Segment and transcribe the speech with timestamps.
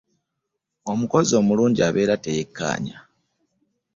[0.91, 2.97] Omukozi omulungi abeera teyeekaanya.